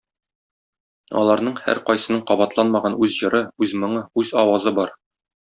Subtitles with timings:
[1.19, 4.97] Аларның һәркайсының кабатланмаган үз җыры, үз моңы, үз авазы бар.